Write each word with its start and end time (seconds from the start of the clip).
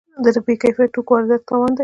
د 0.23 0.25
بې 0.45 0.53
کیفیت 0.61 0.89
توکو 0.93 1.11
واردات 1.13 1.41
تاوان 1.49 1.71
دی. 1.73 1.79